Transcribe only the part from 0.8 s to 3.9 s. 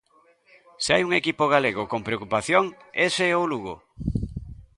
Se hai un equipo galego con preocupación, ese é o Lugo.